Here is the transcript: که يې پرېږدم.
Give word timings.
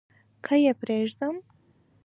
که 0.45 0.53
يې 0.63 0.71
پرېږدم. 0.81 1.35